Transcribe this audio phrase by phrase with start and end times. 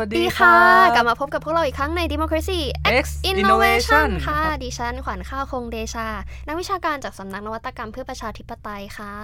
[0.00, 0.56] วัสดีค่ะ
[0.94, 2.60] กลับมาพบกับพวกเราอีกครั้งใน Democracy
[3.02, 6.08] X Innovation ค่ะ ดิฉันขวัญข้าวคงเดชา
[6.48, 9.14] นักวิชาการจากสำนักนวัตกรรมเพื่อประชาธิปไตยค่ะ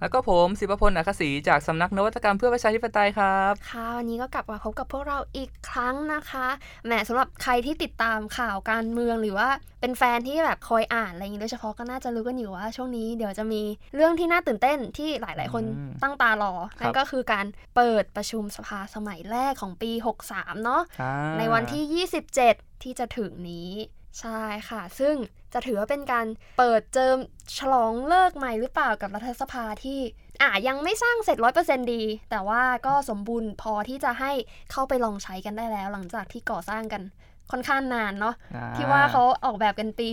[0.00, 6.46] แล้วก็ผมสิบพลอัคศรีจากสำนักนวัตกรรมเพื่อประชาธิปไตยครับ ค่ะ วันนี้ก็กลับมาพบกับพวกเราอีกครั้งนะคะ
[6.84, 9.48] แหมสำหรับใครที่ติดตามข่าวการเมืองหรือว่า
[9.80, 13.62] เป็นแฟนที่แบบคอยอ่านอะไรอย่างนี้โดยเฉพาะก็น่าจะรู้กันอยู่ว่า ช่วงนี้เดี๋ยวจะมี
[13.94, 19.90] เรื่องที่น่าตื่นเต้นที่หลาย ๆ คนอืมตั้งตารอนั่นก็คือการเปิดประชุมสภาสมัยแรกของปี
[20.28, 22.04] 63 เนาะอ่าในวันที่
[22.38, 23.70] 27 ที่จะถึงนี้
[24.20, 25.14] ใช่ค่ะ ซึ่ง
[25.52, 26.26] จะถือว่าเป็นการ
[26.58, 27.16] เปิดเจิม
[27.58, 30.00] ฉลองเลิกใหม่หรือเปล่ากับรัฐสภาที่
[30.42, 34.32] อะยังไม่สร้างเสร็จร้อยเปอร์เซนดี แต่ว่าก็สมบูรณ์พอที่จะให้
[34.72, 37.02] เข้าไปลองใช้กันได้แล้ว หลังจากที่ก่อสร้างกัน
[37.50, 40.10] ค่อนข้างนานเนาะอ่ที่ว่าเขาออกแบบกันปี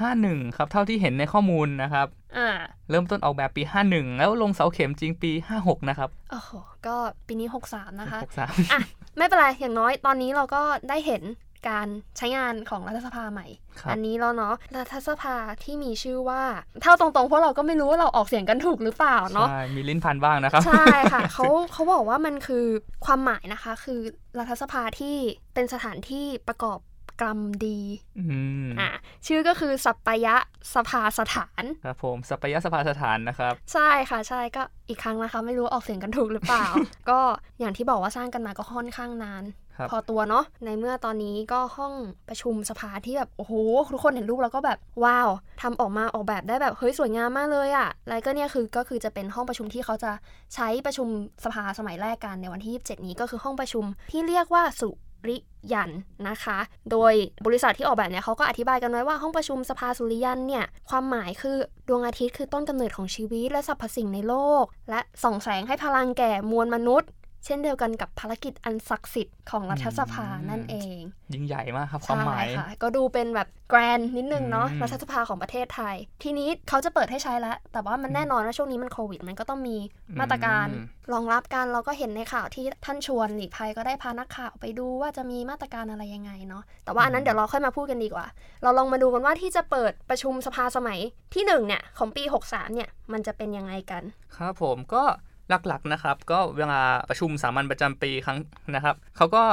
[0.00, 2.48] ห้าหนึ่งครับ เท่าที่เห็นในข้อมูลนะครับอ่า
[2.90, 6.50] เริ่มต้นออกแบบปี51แล้วลงเสาเข็มจริงปี56นะครับโอ้โห
[6.86, 8.80] ก็ปีนี้63นะคะ63อะ
[9.16, 11.22] ไม่เป็นไรอย่างน้อยตอนนี้เราก็ได้เห็น
[11.68, 13.46] การใช้งานของรัฐสภาใหม่
[13.80, 16.42] ครับอันนี้แล้วเนาะรัฐสภาที่มีชื่อว่า
[16.82, 22.64] เท่าตรงๆเพราะเราก็ไม่รู้ว่าเราออกเสียงกันถูกหรือเปล่าเนาะใช่มีลิ้นพันบ้างนะครับ ใช่ค่ะเขาเขาบอกว่ามันคือ
[23.04, 24.00] ความหมายนะคะ คือ
[24.38, 25.16] รัฐสภาที่
[25.54, 26.78] เป็นสถานที่ประกอบ
[27.22, 27.80] กรรมดี
[28.18, 28.24] อื
[28.66, 28.90] มอะ
[29.26, 30.36] ชื่อก็คือสัปปยะ
[30.74, 36.66] สภาสถาน ครับผม สัปยสภาสถานนะครับ ใช่ค่ะ ใช่ก็อีกครั้งนะคะ ไม่รู้ออกเสียงกันถูกหรือเปล่า
[37.10, 37.20] ก็
[37.60, 41.92] อย่างที่บอกว่าสร้างกันมาก็ค่อนข้างนานครับ พอตัวเนาะในเมื่อตอนนี้ก็ห้อง
[42.28, 43.52] ประชุมสภาที่แบบโอ้โห
[43.92, 45.28] ทุกคนเห็นรูปแล้วก็แบบว้าว
[45.62, 50.12] ทำออกมาออกแบบได้แบบเฮ้ยสวยงามมากเลยอะ่ะแล้วก็เนี่ยคือก็คือจะเป็นห้องประชุมที่เขาจะ
[50.54, 51.08] ใช้ประชุม
[51.44, 54.88] สภาสมัยแรกกันในวันที่ 27 นี้ก็คือห้องประชุมที่เรียกว่าสุ
[55.28, 55.36] ริ
[55.72, 55.90] ยัน
[56.28, 56.58] นะคะ
[56.90, 57.14] โดย
[57.46, 61.56] บริษัทที่ออกแบบเนี่ยเขาก็อธิบายกันไว้ว่าห้องประชุมสภาสุริยันเนี่ย ความหมายคือ
[61.88, 67.10] ดวงอาทิตย์คือต้นกำเนิดของชีวิตและสรรพสิ่งในโลก และส่องแสงให้พลังแก่มวลมนุษย์
[67.44, 70.98] เช่นเดียวกันกับภารกิจอันศักดิ์สิทธิ์ของรัฐสภานั่นเอง
[71.32, 79.76] ยิ่งใหญ่มากครับความหมายใช่ค่ะก็ดูเป็นแบบแกรนนิดนึงเนาะอืมรัฐสภาของประเทศไทย ทีนี้เขาจะเปิดให้ใช้แล้ว แต่ว่ามันแน่นอนว่าช่วงนี้มันโควิด มันก็ต้องมี
[80.20, 88.26] มาตรการอืมรองรับกันเราก็เห็นในข่าวที่ท่านชวนหลีกภัยก็ได้พานักข่าวไปดูว่าจะมีมาตรการอะไรยังไงเนาะแต่ว่าอันนั้นเดี๋ยวเราค่อยมาพูดกันดีกว่า
[88.62, 91.00] เราลองมาดูกันว่าที่จะเปิดประชุมสภาสมัย
[91.34, 94.02] ที่หนึ่งเนี่ยของปี 63เนี่ยมันจะเป็นยังไงกัน
[94.36, 95.02] ครับผมก็
[95.48, 98.38] หลักๆนะครับก็เวลาประชุมสามัญประจำปีครั้ง
[98.74, 99.44] นะครับเขาก็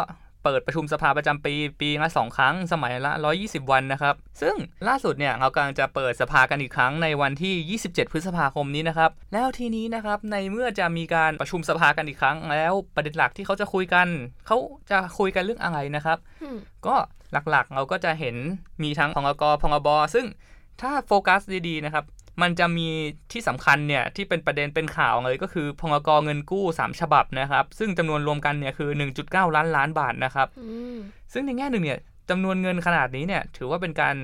[0.43, 4.55] เปิดประชุมสภาประจำปีปีละสองครั้งสมัยละ 120 วันนะครับ ซึ่ง
[4.87, 14.07] ล่าสุดเนี่ยเรากำลังจะเปิดสภากันอีกครั้งในวันที่ 27 พฤษภาคมนี้นะครับ แล้วทีนี้นะครับในเมื่อจะมีการประชุมสภากันอีกครั้ง แล้วประเด็นหลักที่เขาจะคุยกัน
[14.47, 14.57] เขา
[14.91, 16.57] จะคุยกันเรื่องอะไรนะครับอืม
[16.87, 16.95] ก็
[17.49, 18.35] หลักๆเราก็จะเห็น
[18.83, 20.25] มีทั้งพงกพงบซึ่ง
[20.81, 22.05] ถ้าโฟกัสดีๆนะครับ
[22.41, 22.87] มันจะมี
[23.31, 28.89] ที่สำคัญเนี่ยที่เป็นประเด็นเป็นข่าวเลยก็คือพงกเงินกู้ 3 ฉบับนะครับ ซึ่งจำนวนรวมกันเนี่ยคือ
[29.23, 30.97] 1.9 ล้านล้านบาทนะครับอืม
[31.33, 31.99] ซึ่งในแง่หนึ่งเนี่ย
[32.29, 34.15] จำนวนเงินขนาดนี้เนี่ยถือว่าเป็นการ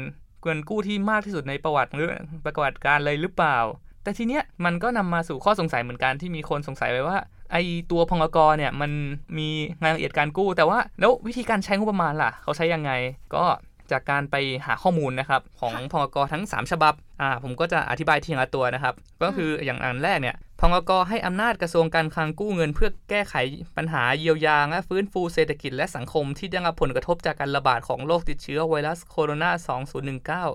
[0.44, 2.08] เงินกู้ที่มากที่สุดในประวัติหรือ
[2.44, 3.58] ประวัติการเลยหรือเปล่า
[4.04, 7.18] แต่ทีเนี้ยมันก็นำมาสู่ข้อสงสัยเหมือนกันที่มีคนสงสัยไว้ว่า
[7.52, 7.58] ไอ
[7.92, 8.92] ตัวพงกเนี่ยมัน
[9.38, 9.50] มี
[9.84, 12.92] รายละเอียดการกู้ แต่ว่าแล้ววิธีการใช้งบประมาณล่ะ เขาใช้ยังไง
[13.36, 13.44] ก็
[13.92, 18.94] จากการไปหาข้อมูลนะครับของพงกทั้ง 3 ฉบับอ่าผมก็จะอธิบายทีละตัวนะครับ
[19.24, 23.36] ก็คืออย่างอันแรกเนี่ยพงกให้อำนาจกระทรวงการคลังกู้เงิน เพื่อแก้ไข
[23.78, 29.52] ปัญหาเยียวยาและฟื้นฟูเศรษฐกิจและสังคมที่ได้รับผลกระทบจากการระบาดของโรคติดเชื้อไวรัสโคโรนา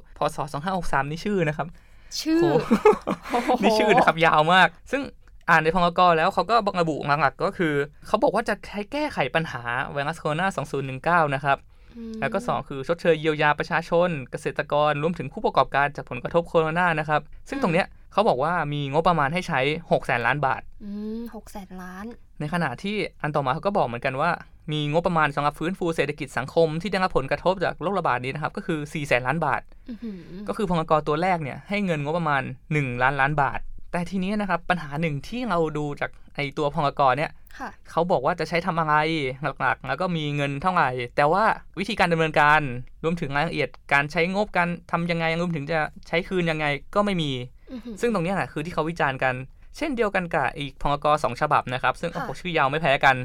[0.00, 0.36] 2019 พศ
[0.74, 1.68] 2563 นี่ชื่อนะครับ
[2.20, 2.40] ชื่อ
[3.30, 5.02] โอ้นี่ชื่อนะครับยาวมาก ซึ่ง
[5.50, 7.74] อ่านในพงกแล้วเขาก็ระบุหลักๆก็คือ
[8.06, 11.71] เขาบอกว่าจะใช้แก้ไขปัญหาไวรัสโคโรนา 2019 นะครับอืม
[12.20, 19.60] แล้วก็ 2 คือชดเชยเยียวยาประชาชน เกษตรกรรวมถึงผู้ประกอบการจากผลกระทบโควิดนะครับ ซึ่งตรงเนี้ยเขาบอกว่ามีงบประมาณให้ใช้
[19.90, 22.06] 6แสนล้านบาทอืมหกแสนล้าน
[22.40, 24.30] ในขณะที่อันต่อมาเขาก็บอกเหมือนกันว่า
[24.72, 30.18] มีงบประมาณสำหรับฟื้นฟูเศรษฐกิจสังคมที่ได้รับผลกระทบจากโรคระบาดนี้นะครับ ก็คือ4แสนล้านบาทอื้อหือ
[30.48, 32.42] ก็คือพงกตัวแรกเนี่ยให้เงินงบประมาณ
[32.72, 33.60] 1 ล้านล้านบาท
[33.92, 37.41] แต่ทีนี้นะครับปัญหาหนึ่งที่เราดูจากไอตัวพงกเนี่ยค่ะ
[37.90, 38.94] เขาบอกว่าจะใช้ทำอะไร
[39.60, 41.44] หลักๆ แล้วก็มีเงินเท่าไหร่ แต่ว่า
[41.78, 42.60] วิธีการดำเนินการ
[43.04, 45.78] รวมถึงรายละเอียดการใช้งบการทำยังไงรวมถึงจะ
[46.08, 47.30] ใช้คืนยังไงก็ไม่มี
[47.70, 49.34] อื้อหือซึ่งตรงเนี้ยแหละคือที่เขาวิจารณ์กัน
[49.76, 53.16] เช่นเดียวกันกับอีกพงกสองฉบับนะครับ ซึ่งโอ้โหค่ะชื่อยาวไม่แพ้กัน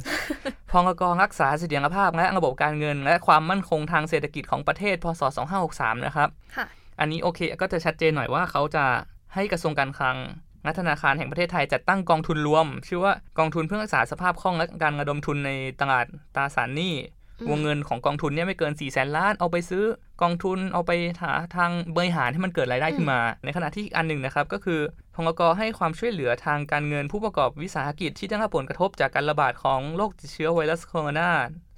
[0.71, 5.21] พงกรักษาเสถียรภาพ และระบบการเงิน และความมั่นคงทางเศรษฐกิจของประเทศพศ
[5.63, 6.65] 2563 นะครับค่ะ
[6.99, 8.85] อันนี้โอเคก็จะชัดเจนหน่อยว่าเขาจะ
[9.35, 10.17] ให้กระทรวงการคลัง
[10.63, 15.51] และธนาคารแห่งประเทศไทยจัดตั้งกองทุนรวม ชื่อว่ากองทุนเพื่อรักษาสภาพคล่องและการระดมทุนใน
[15.81, 16.05] ตลาด
[16.35, 16.93] ตราสารหนี้
[17.49, 19.83] วงเงินของกองทุนเนี่ยไม่เกิน4ี่แสนล้านเอาไปซื้อ
[20.21, 24.79] กองทุนเอาไปหาทางบริหารให้มันเกิดรายได้ขึ้นมา ในขณะที่อีกอันหนึ่งนะครับ ก็คือ
[25.15, 31.29] พงกให้ความช่วยเหลือทางการเงินผู้ประกอบวิสาหกิจที่ได้รับผลกระทบจากการระบาดของโรคติดเชื้อไวรัสโคโรนา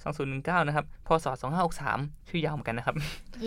[0.08, 1.26] 2019 นะครับ พศ
[1.78, 2.96] 2563 ชื่อยาวเหมือนกันนะครับ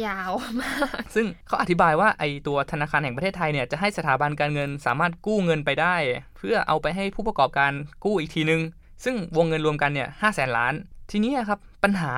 [0.07, 5.97] ยาวมาก ซึ่งเขาอธิบายว่าไอตัวธนาคารแห่งประเทศไทยเนี่ย จะให้สถาบันการเงินสามารถกู้เงินไปได้
[6.37, 7.73] เพื่อเอาไปให้ผู้ประกอบการ
[8.05, 8.61] กู้อีกทีนึง
[9.05, 10.75] ซึ่งวงเงินรวมกันเนี่ยห้าแสนล้าน
[11.11, 12.15] ทีนี้ครับ ปัญหา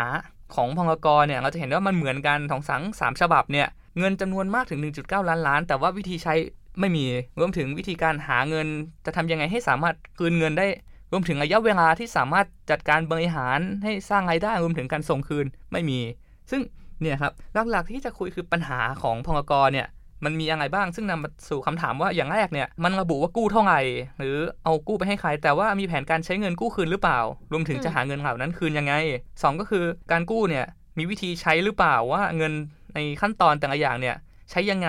[0.55, 3.67] ของพงกรเนี่ย เราจะเห็นว่ามันเหมือนกันของสังสามฉบับเนี่ย
[3.99, 6.35] เงินจำนวนมากถึง 1.9 ล้านล้าน แต่ว่าวิธีใช้
[6.81, 7.07] ไม่มี
[7.39, 8.67] รวมถึงวิธีการหาเงิน
[9.07, 10.67] จะทำยังไงให้สามารถคืนเงินได้
[11.12, 16.01] รวมถึงระยะเวลาที่สามารถจัดการบริหารให้สร้างรายได้รวมถึงการส่งคืนไม่มี
[16.51, 16.62] ซึ่ง
[17.01, 17.33] เนี่ยครับ
[17.71, 19.89] หลักๆที่จะคุยคือปัญหาของพงกรเนี่ย
[20.25, 23.81] มันมีอะไรบ้าง ซึ่งนำมาสู่คำถามว่าอย่างแรกเนี่ยมันระบุว่ากู้เท่าไหร่
[24.19, 27.21] หรือเอากู้ไปให้ใคร แต่ว่ามีแผนการใช้เงินกู้คืนหรือเปล่า
[27.53, 28.95] รวมถึงจะหาเงินเหล่านั้นคืนยังไง
[29.43, 30.65] สองก็คือการกู้เนี่ย
[30.99, 32.53] มีวิธีใช้หรือเปล่าว่าเงิน
[32.95, 34.17] ในขั้นตอนแต่ละอย่างเนี่ย
[34.51, 34.89] ใช้ยังไง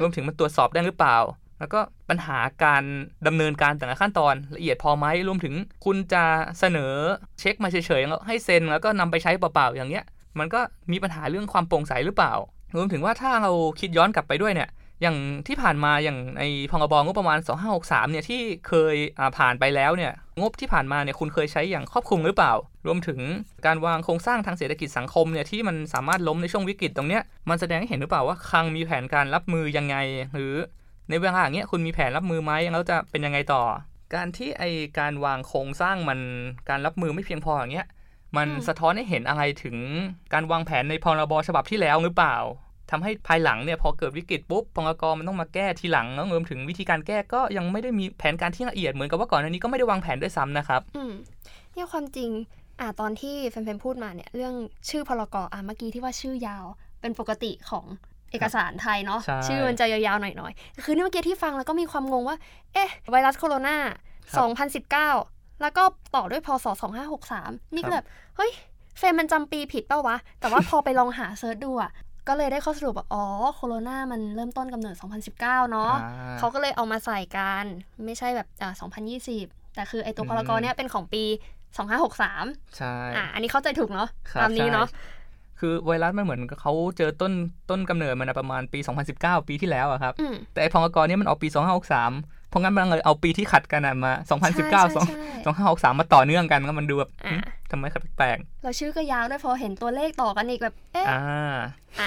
[0.00, 1.16] รวมถึงมันตรวจสอบได้หรือเปล่า
[1.58, 2.84] แล้วก็ปัญหาการ
[3.26, 6.24] ดำเนินการแต่ละขั้นตอนละเอียดพอไหมรวมถึงคุณจะ
[6.58, 6.92] เสนอ
[7.40, 10.04] เช็คมาเฉยๆแล้วให้เซ็นแล้วก็นำไปใช้เปล่าๆอย่างเงี้ย
[10.38, 10.60] มันก็
[10.92, 12.34] มีปัญหาเรื่องความโปร่งใสหรือเปล่า
[12.76, 14.68] รวมถึงว่าถ้าเราคิดย้อนกลับไปด้วยเนี่ย
[15.02, 15.16] อย่าง
[15.46, 17.38] ที่ผ่านมาอย่างในพงบงบประมาณ
[17.74, 18.96] 2563 เนี่ยที่เคย
[19.38, 22.52] ผ่านไปแล้วเนี่ยงบที่ผ่านมาเนี่ยคุณเคยใช้อย่างครอบคลุมหรือเปล่า
[22.86, 23.20] รวมถึง
[23.66, 29.96] การวางโครงสร้างทางเศรษฐกิจสังคมเนี่ยที่มันสามารถล้มในช่วงวิกฤตตรงเนี้ยมันแสดงให้เห็นหรือเปล่าว่าคลังมีแผนการรับมือยังไง
[30.34, 30.54] หรือ
[31.08, 33.62] ในเวลาอย่างเงี้ยคุณมีแผนรับมือไหมแล้วจะเป็นยังไงต่อ
[34.14, 34.64] การที่ไอ
[34.98, 36.20] การวางโครงสร้างมัน
[36.68, 37.88] การรับมือไม่เพียงพออย่างเงี้ย
[38.36, 39.76] มันสะท้อนให้เห็นอะไรถึง
[40.32, 42.36] การวางแผนในพรบฉบับที่แล้วหรือเปล่า
[42.90, 51.12] ทำให้ภายหลังเนี่ยพอเกิดวิกฤตปุ๊บพงกรมันต้องมาแก้ทีหลังแล้วรวมถึงวิธีการแก้ก็ยังไม่ได้มีแผนการที่ละเอียดเหมือนกับว่าก่อนหน้านี้ก็ไม่ได้วางแผนด้วยซ้ำนะครับอืม
[51.72, 52.30] เนี่ยความจริง
[52.80, 54.54] อ่าตอนที่แฟนๆพูดมาเนี่ยเรื่อง
[54.88, 56.64] ชื่อพลกอะเมื่อกี้ที่ว่าชื่อยาว
[57.00, 57.84] เป็นปกติของ
[58.30, 62.36] เอกสารไทยเนาะใช่ชื่อมันจะยาวๆหน่อยๆ คือเนี่ยเมื่อกี้ที่ฟังแล้วก็มีความงงว่า
[62.74, 63.76] เอ๊ะ ไวรัสโคโรนา
[64.46, 65.82] 2019 แล้วก็
[66.14, 66.66] ต่อด้วยพศ
[67.20, 68.50] 2563 นี่ก็แบบ เฮ้ย
[68.98, 71.90] เฟรมมันจำปีผิดเปล่าวะ แต่ว่าพอไปลองหาเซิร์ชดูอะ
[72.28, 74.94] ก็เลยได้ข้อสรุปว่า อ๋อ โคโรนามันเริ่มต้นกำเนิด
[75.34, 77.64] 2019 เนาะอ่าเขาก็เลยเอามาใส่กัน
[78.06, 78.72] ไม่ใช่แบบอ่า
[79.22, 81.24] 2020 แต่คือไอตัวพลกรเนี่ยเป็นของปี
[81.96, 85.17] 2563 ใช่อะอันนี้เข้าใจถูกเนาะครับตามนี้เนาะใช่
[85.60, 87.32] คือไวรัสมันเหมือนเขาเจอต้น
[87.70, 88.78] ต้นกำเนิดมันนะประมาณปี
[89.14, 94.36] 2019 ปีที่แล้วอะครับอืมแต่ไอพงกรเนี่ยมันออกปี 2563 เพราะงั้นมันเลยเอาปีที่ขัดกันอะมาใช่
[94.68, 95.54] 2019ใช่ใช่
[95.92, 97.36] 2563 มาต่อเนื่องกันก็มันดูแบบอะหึ
[97.70, 101.20] ทำไมขัดแปลกแล้วชื่อก็ยาวด้วยพอเห็นตัวเลขต่อกันอีกแบบเอ๊ะๆอ่า
[101.98, 102.06] อะ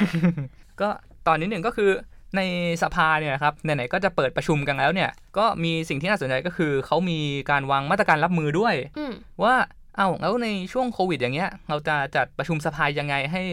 [0.81, 0.89] ก็
[1.27, 1.91] ตอนนี้หนึ่งก็คือ
[2.37, 2.41] ใน
[2.83, 7.19] สภาเนี่ยครับไหนๆก็จะเปิดประชุมกันแล้วเนี่ย ก็มีสิ่งที่น่าสนใจก็คือเขามี
[7.49, 9.13] การวางมาตรการรับมือด้วยอืม
[9.43, 9.53] ว่า
[9.95, 13.43] เอ้าแล้วในช่วงโควิดอย่างเงี้ย เราจะจัดประชุมสภายังไงให้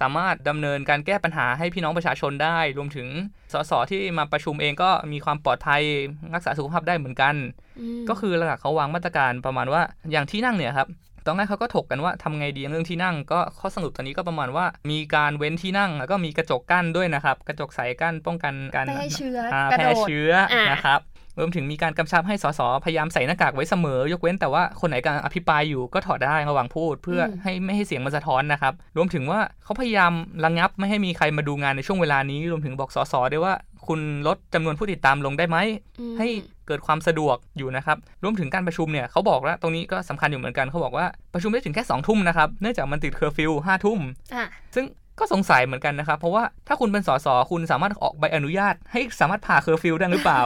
[0.00, 3.08] สามารถดำเนินการแก้ปัญหาให้พี่น้องประชาชนได้ รวมถึง
[3.52, 5.82] สสที่มาประชุมเองก็มีความปลอดภัย
[6.34, 7.34] รักษาสุขภาพได้เหมือนกัน
[7.98, 10.88] มก็คือหลักๆเขาวางมาตรการประมาณว่าอย่างที่นั่งเนี่ยครับ
[11.26, 21.00] ตอนแรกเขาก็ถกกันว่าทำไงดีเรื่องที่นั่ง ก็ข้อสรุปตอนนี้ก็ประมาณว่า มีการเว้นที่นั่งแล้วก็มีกระจกกั้นด้วยนะครับ กระจกใสกั้นป้องกันการไม่ให้เชื้ออ่ากระแพโดร่ดเชื้ออ่านนะครับ
[21.40, 30.12] รวมถึงมีการกำชับให้สสพยายามใส่หน้ากากไว้เสมอ ยกเว้นแต่ว่าคนไหนกำลังอภิปรายอยู่ก็ถอดได้ระหว่างพูด เพื่ออืมให้ไม่ให้เสียงมันสะท้อนนะครับ รวมถึงว่าเขาพยายาม
[30.44, 33.54] ระงับไม่ให้มีใครมาดูงานในช่วงเวลานี้ รวมถึงบอกสสด้วยว่า
[33.86, 35.56] คุณลดจำนวนผู้ติดตามลงได้ไหม
[35.98, 36.28] อืมให้
[36.66, 44.00] เกิดความสะดวกอยู่นะครับ รวมถึงการประชุมเนี่ยเขาบอกแล้วตรงนี้ก็สำคัญอยู่เหมือนกันเขาบอกว่าประชุมได้ถึงแค่สองทุ่มนะครับเนื่องจากมันติดเคอร์ฟิวห้าทุ่ม
[44.34, 44.84] อะซึ่ง
[45.18, 50.42] ก็สงสัยเหมือนกันนะครับ เพราะว่าถ้าคุณเป็นสสคุณสามารถออกใบอนุญาตให้สามารถผ่าเคอร์ฟิวได้หรือเปล่า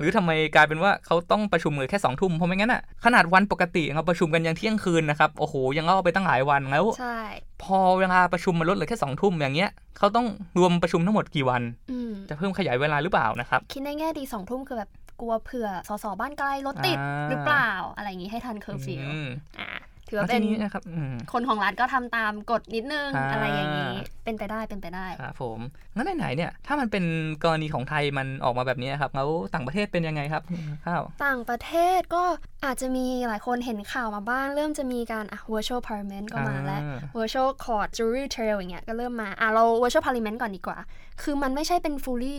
[0.00, 7.20] หรือทำไมกลายเป็นว่าเขาต้องประชุมเลยแค่สองทุ่มเพราะไม่งั้นอะขนาดวันปกติเราประชุมกันยังเที่ยงคืนนะครับโอ้โหยังเล่าไปตั้งหลายวันแล้วใช่
[7.62, 10.26] พอเวลาประชุมมันลดเหลือแค่สองทุ่มอย่างเงี้ยเขาต้อง
[10.58, 14.90] รวมประชุมทั้งหมดกี่วันอืมจะเพิ่มขยายเวลาหรือเปล่านะครับคิดในแง่ดีสองทุ่มคือแบบ
[15.20, 19.28] กลัวเผื่อสสบ้านไกลรถติดอ่าหรือเปล่าอะไรอย่างงี้ให้ทันเคอร์ฟิวอืม
[19.58, 19.70] อะ
[20.10, 25.58] ถือแล้วว่าเป็ทีนี้นะครับอืมคนของร้านก็ทำตามกฎนิดนึงอ่าอะไรอย่างนี้ เป็นไปได้เป็นไปได้ครับผม
[25.94, 27.04] งั้นไหนๆเนี่ย ถ้ามันเป็น
[27.44, 30.42] กรณีของไทยมันออกมาแบบนี้ครับแล้วต่างประเทศเป็นยังไงครับ
[30.86, 32.24] ข้าวต่างประเทศก็
[32.64, 40.78] อาจจะมีหลายคนเห็นข่าวมาบ้าง เริ่มจะมีการอะ virtual parliament ก็มาแล้วอ่า virtual court jury trial อย่างเงี้ยก็เริ่มมาอะเรา virtual parliament ก่อนดีกว่า
[41.22, 42.38] คือมันไม่ใช่เป็น fully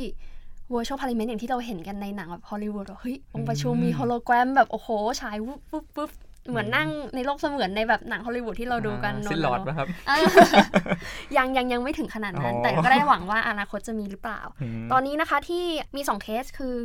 [0.74, 4.90] virtual parliament อย่างที่เราเห็นกันในหนังแบบฮอลลีวูดเฮ้ยองค์ประชุมมีโฮโลแกรมแบบ โอ้โห
[5.22, 6.12] ฉายวุบวุบวุบ
[6.50, 10.26] เหมือนนั่งในโลกเสมือนในแบบหนังฮอลลีวูดที่เราดูกันซินหลอดเนอะนะครับเออ
[11.38, 15.64] ยังยังยังไม่ถึงขนาดนั้นอ๋อแต่ก็ได้หวังว่าอนาคตจะมีหรือเปล่าอืมตอนนี้นะคะที่
[15.96, 16.78] มี 2 เคสคือ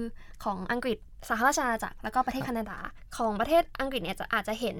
[0.44, 0.98] ของอังกฤษ
[1.28, 2.78] สหราชอาณาจักรแล้วก็ประเทศแคนาดา
[3.16, 4.76] ของประเทศอังกฤษเนี่ยจะอาจจะเห็น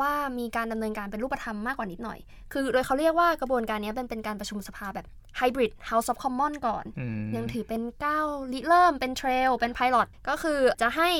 [0.00, 2.18] ว่ามีการดำเนินการเป็นรูปธรรมมากกว่านิดหน่อย
[2.52, 5.06] คือโดยเขาเรียกว่ากระบวนการนี้เป็นเป็นการประชุมสภาแบบ
[5.36, 11.10] ไฮบริด House of Commons ก่อนอืมยังถือเป็นก้าวริเริ่มเป็นเทรลเป็นไพลอตก็คือจะให้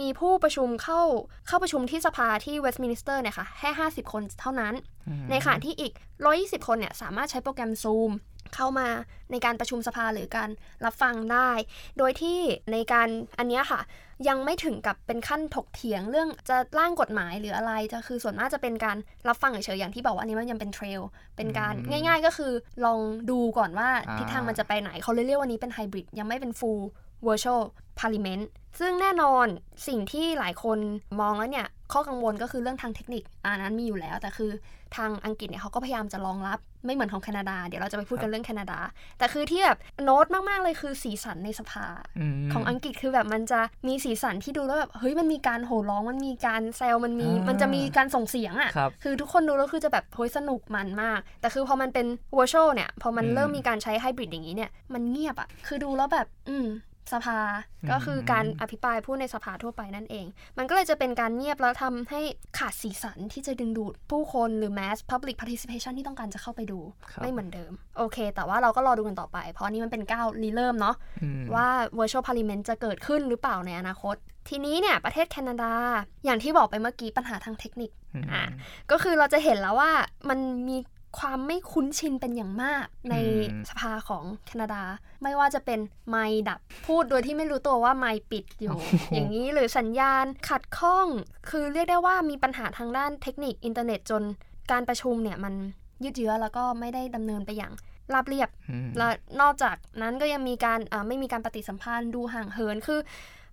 [0.00, 1.02] มีผู้ประชุมเข้า
[1.46, 4.74] เข้าประชุมที่สภาที่เวสต์มินสเตอร์เนี่ยค่ะแค่ 50 คนเท่านั้น
[5.08, 5.92] อืมในขณะที่อีก
[6.30, 8.10] 120 คนเนี่ยสามารถใช้โปรแกรม Zoom
[8.54, 8.88] เข้ามา
[9.30, 10.50] ในการประชุมสภาหรือการ
[10.84, 11.50] รับฟังได้
[11.98, 12.38] โดยที่
[12.72, 13.80] ในการอันเนี้ยค่ะ
[14.28, 18.96] ยังไม่ถึงกับเป็นขั้นถกเถียงเรื่องจะร่างกฎหมายหรืออะไรจะคือส่วนมากจะเป็นการ
[19.28, 21.00] รับฟังเฉยๆอย่างที่บอกว่าอันนี้มันยังเป็นเทรล
[21.36, 22.52] เป็นการอืมง่ายๆก็คือ
[22.84, 23.00] ลอง
[23.30, 26.82] ดูก่อนว่าอ่าทิศทางมันจะไปไหนเขาเลยเรียกว่านี้เป็นไฮบริดยังไม่เป็น full
[27.26, 27.62] virtual
[28.00, 28.44] parliament
[28.80, 29.46] ซึ่งแน่นอน
[29.88, 30.78] สิ่งที่หลายคน
[31.20, 34.50] มองแล้วเนี่ย ข้อกังวลก็คือเรื่องทางเทคนิคอันนั้นมีอยู่แล้ว แต่คือ
[34.96, 38.78] ทางอังกฤษเนี่ยเขาก็พยายามจะรองรับไม่เหมือนของแคนาดา เดี๋ยวเราจะไปพูดกันเรื่องแคนาดา
[39.18, 41.86] แต่คือที่แบบโน้ตมากๆเลยคือสีสันในสภา
[42.46, 56.66] มของอังกฤษคือแบบมันจะมีสีสันที่ดูแล้วแบบเฮ้ยมันมีการโห่ร้องมันมีการแซวมันมีอ่ามัมันจะมีการส่งเสียงอะ่ะครับคือทุกคนดูแล้วคือจะแบบเฮ้ยสนุกมันมาก แต่คือพอมันเป็น virtual เนี่ยพอมันอืมเริ่มมีการใช้ไฮบริดอย่างนี้เนี่ยมันเงียบอะ่ะคือดูแล้วแบบ อืม
[57.12, 57.38] สภา
[57.90, 60.26] ก็คือการอภิปรายพูดในสภาทั่วไปนั่นเอง
[60.58, 62.20] มันก็เลยจะเป็นการเงียบแล้วทำให้
[62.58, 66.78] ขาดสีสันที่จะดึงดูดผู้คนหรือ mass public participation ที่ต้องการจะเข้าไปดู
[67.12, 71.66] ครับไม่เหมือนเดิม โอเค แต่ว่าเราก็รอดูกันต่อไป เพราะอันนี้มันเป็นก้าวรีเริ่มเนาะอืมว่า
[71.98, 74.16] virtual parliament จะเกิดขึ้นหรือเปล่าในอนาคต
[74.48, 75.72] ทีนี้เนี่ยประเทศแคนาดา
[76.24, 78.44] อย่างที่บอกไปเมื่อกี้ปัญหาทางเทคนิคอืมอะ
[78.90, 79.90] ก็คือเราจะเห็นแล้วว่า
[80.28, 80.38] มัน
[80.68, 80.76] มี
[81.18, 83.14] ความไม่คุ้นชินเป็นอย่างมากใน
[83.52, 84.82] อืมสภาของแคนาดา
[85.22, 88.76] ไม่ว่าจะเป็นไมค์ดับพูดโดยที่ไม่รู้ตัวว่าไมค์ปิดอยู่
[89.12, 91.06] อย่างนี้หรือสัญญาณขัดข้อง
[91.50, 94.22] คือเรียกได้ว่ามีปัญหาทางด้านเทคนิคอินเทอร์เน็ตจน
[94.70, 95.54] การประชุมเนี่ยมัน
[96.04, 97.72] ยืดเยื้อแล้วก็ไม่ได้ดำเนินไปอย่าง
[98.14, 99.08] ราบเรียบอืมและ
[99.40, 103.00] นอกจากนั้นก็ยังมีการอ่าไม่มีการปฏิสัมพันธ์ดูห่างเหินคือ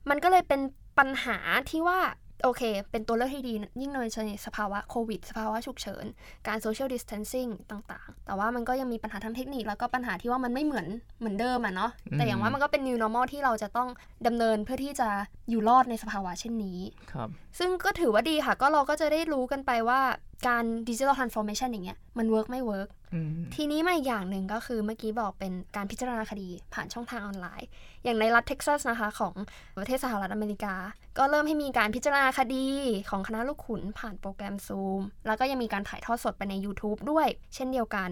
[0.09, 0.61] มันก็เลยเป็น
[0.99, 1.37] ปัญหา
[1.69, 1.99] ที่ว่า
[2.43, 2.61] โอเค
[2.91, 6.05] เป็นตัวเลือกที่ดี ยิ่งในสภาวะโควิด สภาวะฉุกเฉิน
[6.47, 10.87] การ social distancing ต่างๆ แต่ว่ามันก็ยังมีปัญหาทางเทคนิค แล้วก็ปัญหาที่ว่ามันไม่เหมือน
[11.19, 13.89] เหมือนเดิมอะเนาะ แต่อย่างว่ามันก็เป็น new normal ที่เราจะต้อง
[14.27, 15.09] ดำเนินเพื่อที่จะ
[15.49, 16.79] อยู่รอดในสภาวะเช่นนี้
[17.13, 20.01] ครับ ซึ่งก็ถือว่าดีค่ะ ก็เราก็จะได้รู้กันไปว่า
[20.47, 27.67] การ digital transformation อย่างเงี้ยมัน work ไม่ work อืมทีนี้มาอีกอย่างหนึ่งก็คือเมื่อกี้บอกเป็นการพิจารณาคดีผ่านช่องทางออนไลน์
[28.03, 29.33] อย่างในรัฐเท็กซัสนะคะของ
[29.77, 30.75] ประเทศสหรัฐอเมริกา
[31.17, 32.65] ก็เริ่มให้มีการพิจารณาคดี
[33.09, 38.09] ของคณะลูกขุนผ่านโปรแกรม Zoom แล้วก็ยังมีการถ่ายทอดสดไปใน YouTube ด้วย เช่นเดียวกัน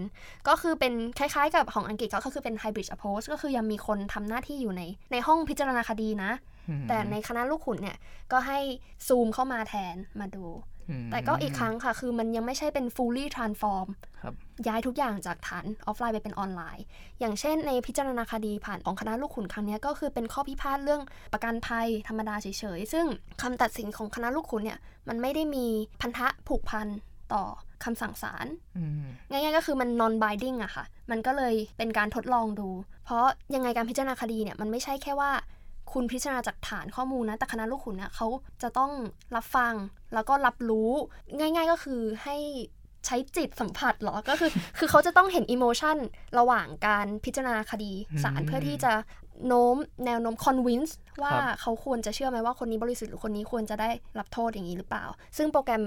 [0.48, 6.32] ก็คือเป็นคล้ายๆ กับของอังกฤษก็คือเป็น hybrid approach ก็คือยังมีคนทำหน้าที่อยู่ในในห้องพิจารณาคดีนะ
[6.68, 7.96] อืมแต่ในคณะลูกขุนเนี่ย
[8.32, 8.58] ก็ให้
[9.06, 10.73] ซูมเข้ามาแทนมาดูอืม
[11.10, 13.88] แต่ก็อีกครั้งค่ะ คือมันยังไม่ใช่เป็น fully transform
[14.22, 14.34] ครับ
[14.66, 16.84] ย้ายทุกอย่างจากฐานออฟไลน์ไปเป็นออนไลน์
[17.20, 22.46] อย่างเช่นในพิจารณาคดีผ่านของคณะลูกขุนครั้งเนี้ยก็คือเป็นข้อพิพาทเรื่องประกันภัยธรรมดาเฉ
[22.78, 23.06] ยๆ ซึ่ง
[23.42, 25.66] คำตัดสินของคณะลูกขุนเนี่ยมันไม่ได้มี
[26.00, 26.86] พันธะผูกพัน
[27.34, 27.44] ต่อ
[27.84, 28.46] คำสั่งศาล
[28.78, 32.68] อืมง่ายๆก็คือมัน non binding อะค่ะ มันก็เลยเป็นการทดลองดู
[33.04, 33.24] เพราะ
[33.54, 35.30] ยังไงการพิจารณาคดีเนี่ยมันไม่ใช่แค่ว่า
[35.92, 38.28] คุณพิจารณาจากฐานข้อมูลนะ แต่คณะลูกขุนเนี่ยเขา
[38.62, 38.92] จะต้อง
[39.36, 39.74] รับฟัง
[40.14, 40.90] แล้วก็รับรู้
[41.38, 42.36] ง่าย ๆ ก็คือให้
[43.06, 45.96] ใช้จิตสัมผัสเหรอ ก็คือ คือเขาจะต้องเห็นอิโมชัน
[46.38, 47.92] ระหว่างการพิจารณาคดี
[48.24, 48.92] ศาลอืมเพื่อที่จะ
[49.46, 49.76] โน้ม
[50.06, 55.04] แนวโน้ม convince ว่าครับเขาควรจะเชื่อไหมว่าคนนี้บริสุทธิ์หรือคนนี้ควรจะได้รับโทษอย่างนี้หรือเปล่า
[55.36, 55.82] ซึ่งโปรแกรม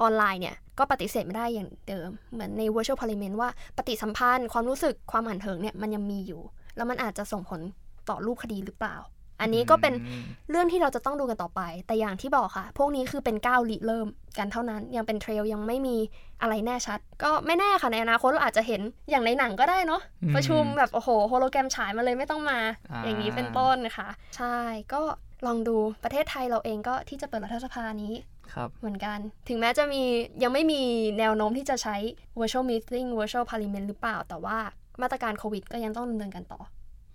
[0.00, 6.42] ออนไลน์เนี่ย ก็ปฏิเสธไม่ได้อย่างเดิม เหมือนใน virtual parliament ว่าปฏิสัมพันธ์ ความรู้สึกความหันเถิงเนี่ยมันยังมีอยู่
[6.76, 7.60] แล้วมันอาจจะส่งผล
[8.08, 8.96] ต่อรูปคดีหรือเปล่า
[9.40, 14.06] อันนี้ก็เป็นอืมเรื่องที่เราจะต้องดูกันต่อไป แต่อย่างที่บอกค่ะ พวกนี้คือเป็นก้าวริเริ่ม
[14.38, 15.96] กันเท่านั้น ยังเป็นเทรลยังไม่มี
[16.42, 18.80] อะไรแน่ชัด ก็ไม่แน่ค่ะในอนาคตเราอาจจะเห็น
[19.10, 22.58] อย่างในหนังก็ได้เนาะอืมประชุมแบบโอ้โหโฮโลแกรมฉายมาเลยไม่ต้องมา
[22.90, 24.56] อ่าอย่างนี้เป็นต้นนะคะ ใช่
[24.92, 25.00] ก็
[25.46, 28.12] ลองดูประเทศไทยเราเองก็ที่จะเปิดรัฐสภานี้
[28.54, 29.18] ครับเหมือนกัน
[29.48, 30.02] ถึงแม้จะมี
[30.42, 30.82] ยังไม่มี
[31.18, 31.96] แนวโน้มที่จะใช้
[32.38, 34.58] virtual meeting virtual parliament หรือเปล่า แต่ว่า
[35.02, 36.70] มาตรการโควิดก็ยังต้องดำเนินกันต่อเนอะ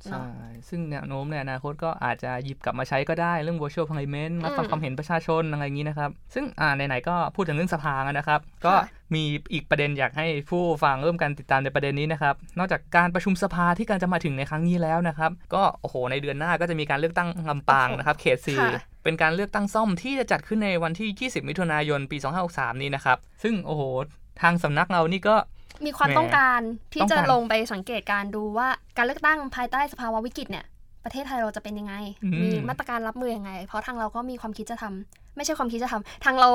[0.10, 0.26] ใช่
[0.70, 8.74] ซึ่งแนวโน้มในอนาคตก็อาจจะหยิบกลับมาใช้ก็ได้เรื่อง virtual parliament มาฟังอืมความเห็นประชาชนอะไรอย่างนี้นะครับ ซึ่งอ่าไหนๆก็พูดถึงเรื่องสภากันนะครับ ก็
[9.14, 22.18] มีอีกประเด็นอยากให้ผู้ฟังร่วมกันติดตามในประเด็นนี้นะครับ นอกจากการประชุมสภาที่กำลังจะมาถึงในครั้งนี้แล้วนะครับ ก็โอ้โหในเดือนหน้าก็จะมีการเลือกตั้งลำปางนะครับ เขตสี่ค่ะเป็นการเลือกตั้งซ่อมที่จะจัดขึ้นในวันที่ 20 มิถุนายน ปี
[22.50, 23.84] 2563 นี้นะครับ ซึ่งโอ้โห
[24.42, 25.36] ทางสำนักเรานี่ก็
[25.86, 26.62] มีความแหมต้องการ
[26.94, 30.66] ที่ต้องจะการลงไปสังเกตการณ์ดูว่าการเลือกตั้งภายใต้สภาวะวิกฤตเนี่ย
[31.04, 36.50] ประเทศไทยเราจะเป็นยังไงอืมมีมาตรการรับมือยังไง เพราะทางเราก็มีความคิดจะทำไม่ใช่ความคิดจะทำทางเรา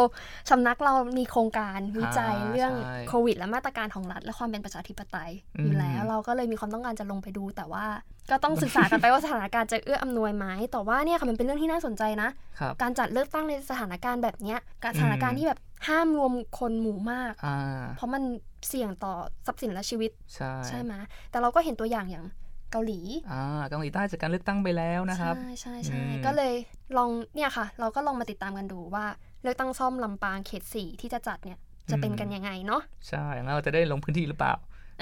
[0.51, 5.31] สำนักเรามีโครงการวิจัยอ่าเรื่องใช่โควิด และมาตรการของรัฐ และความเป็นประชาธิปไตย
[5.63, 7.85] อยู่แล้ว เราก็เลยมีความต้องการจะลงไปดูแต่ว่า
[8.31, 12.29] ก็ต้องศึกษากันไปว่าสถานการณ์จะเอื้ออำนวยไหมแต่ว่าเนี่ยค่ะมันเป็นเรื่องที่น่าสนใจนะ
[12.61, 18.23] ครับการจัดเลือกตั้งในสถานการณ์แบบเนี้ยการสถานการณ์ที่แบบห้ามรวมคนหมู่มากอ่าเพราะมัน
[18.69, 19.15] เสี่ยงต่อ
[19.47, 20.93] ทรัพย์สินและชีวิต ใช่ใช่ไหม
[21.31, 22.27] แต่เราก็เห็นตัวอย่างอย่าง
[22.73, 23.01] เกาหลี
[23.33, 26.55] อ่าเกาหลีใต้จัดการเลือกตั้งไปแล้วนะครับ ใช่ใช่ใช่อืมก็เลย
[26.97, 29.05] ลองเนี่ยค่ะ เราก็ลองมาติดตามกันดูว่า
[29.43, 31.59] เลือกตั้งซ่อมลำปางเขตสี่ที่จะจัดเนี่ย
[31.91, 34.55] จะเป็นกันยังไงเนาะใช่แล้วเราจะได้ลงพื้นที่หรือเปล่า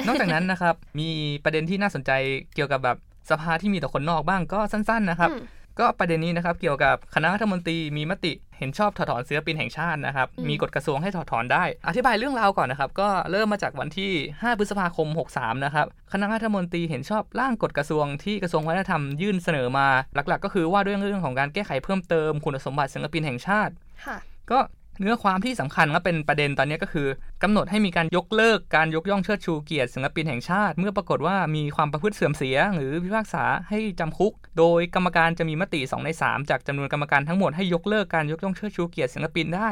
[0.06, 1.09] นอกจากนั้นนะครับ มี
[1.45, 2.11] ประเด็นที่น่าสนใจ
[2.54, 2.99] เกี่ยวกับแบบ
[3.30, 5.45] สภาที่มีแต่คนนอกบ้างก็สั้นๆนะครับอืม
[5.80, 23.73] ก็ประเด็นนี้นะครับเกี่ยวกับคณะรัฐมนตรีมีมติเห็นชอบถอดถอนศิลปินแห่งชาตินะครับอืมมีกฎกระทรวงให้ถอดถอนได้ อธิบายเรื่องราวก่อนนะครับ ก็เริ่มมาจากวันที่ 5 พฤษภาคม 63 นะครับ คณะรัฐมนตรีเห็นชอบร่างกฎกระทรวงที่กระทรวงวัฒนธรรมยื่นเสนอมา หลัก ๆ ก็คือว่าด้วยเรื่องของการแก้ไขเพิ่มเติมคุณสมบัติศิลปินแห่งชาติ
[24.06, 24.16] ค่ะ
[24.50, 24.59] ก็
[24.99, 27.07] เนื้อความที่สำคัญก็เป็นประเด็นตอนนี้ก็คือ
[27.43, 39.71] กำหนดให้มีการยกเลิกการยกย่องเชิดชูเกียรติศิลปินแห่งชาติ เมื่อปรากฏว่ามีความประพฤติเสื่อมเสีย หรือพิพากษาให้จำคุก โดยกรรมการจะมีมติ 2 ใน 3 จากจำนวนกรรมการทั้งหมดให้ยกเลิกการยกย่องเชิดชูเกียรติศิลปินได้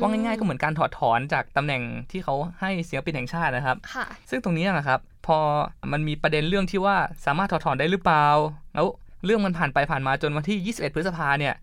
[0.00, 3.76] ว่าง่ายๆก็เหมือนการถอดถอนจากตำแหน่งที่เขาให้ศิลปินแห่งชาตินะครับ
[4.30, 5.38] ซึ่งตรงนี้นะครับพอ
[5.92, 6.96] มันมีประเด็นเรื่องที่ว่า
[7.26, 8.26] สามารถถอดถอนได้หรือเปล่า
[8.74, 8.86] แล้ว
[9.24, 11.54] เรื่องมันผ่านไปผ่านมาจนวันที่ 21 พฤษภาเนี่ย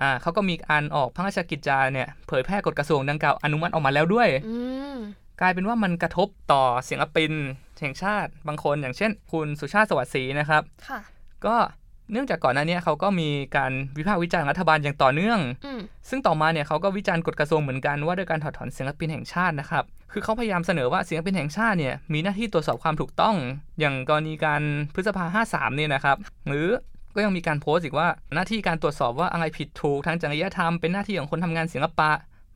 [0.00, 4.56] อือฮึอ่าเขาก็มีการออกพระราชกิจจาเนี่ยเผยแพร่กฎกระทรวงดังกล่าวอนุมัติออกมาแล้วด้วยอื
[4.94, 4.96] ม
[5.40, 7.32] กลายเป็นว่ามันกระทบต่อศิลปิน
[7.80, 11.00] แห่งชาติบางคน อย่างเช่น คุณสุชาติสวัสดิ์ศรีนะครับค่ะ
[11.46, 11.56] ก็
[12.12, 23.36] เนื่องจากก่อนหน้านี้เขาก็มีการวิพากษ์วิจารณ์รัฐบาลอย่างต่อเนื่องอืมซึ่งต่อมาเนี่ยเขาก็วิจารณ์กฎกระทรวงเหมือนกันว่าด้วยการถอดถอนศิลปินแห่งชาตินะครับ คือเขาพยายามเสนอว่าศิลปินแห่งชาติเนี่ยมีหน้าที่ตรวจสอบความถูกต้อง
[23.80, 24.62] อย่างกรณีการ
[24.94, 26.16] พฤษภา 53 เนี่ยนะครับ
[26.48, 26.68] หรือ
[27.16, 32.10] ก็ยังมีการโพสต์อีกว่าหน้าที่การตรวจสอบว่าอะไรผิดถูกทางจริยธรรมเป็นหน้าที่ของคนทำงานศิลปะ